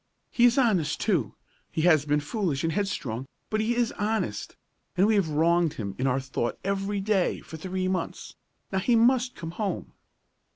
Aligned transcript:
He 0.31 0.45
is 0.45 0.57
honest, 0.57 0.99
too. 0.99 1.35
He 1.71 1.81
has 1.83 2.05
been 2.05 2.21
foolish 2.21 2.63
and 2.63 2.73
headstrong, 2.73 3.27
but 3.51 3.61
he 3.61 3.75
is 3.75 3.91
honest, 3.99 4.55
and 4.97 5.05
we 5.05 5.13
have 5.13 5.29
wronged 5.29 5.73
him 5.75 5.93
in 5.99 6.07
our 6.07 6.19
thought 6.19 6.57
every 6.63 6.99
day 6.99 7.39
for 7.41 7.55
three 7.57 7.87
months. 7.87 8.35
Now 8.71 8.79
he 8.79 8.95
must 8.95 9.35
come 9.35 9.51
home!" 9.51 9.93